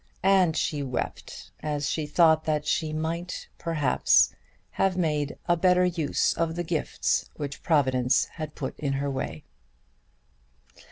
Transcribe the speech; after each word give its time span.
And 0.23 0.57
she 0.57 0.81
wept 0.81 1.51
as 1.59 1.87
she 1.87 2.07
thought 2.07 2.45
that 2.45 2.65
she 2.65 2.91
might 2.91 3.49
perhaps 3.59 4.33
have 4.71 4.97
made 4.97 5.37
a 5.47 5.55
better 5.55 5.85
use 5.85 6.33
of 6.33 6.55
the 6.55 6.63
gifts 6.63 7.29
which 7.35 7.61
Providence 7.61 8.25
had 8.25 8.55
put 8.55 8.75
in 8.79 8.93
her 8.93 9.11
way. 9.11 9.43